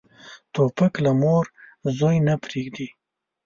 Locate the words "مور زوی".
1.21-2.17